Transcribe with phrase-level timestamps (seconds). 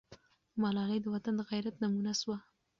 [0.61, 2.37] ملالۍ د وطن د غیرت نمونه سوه.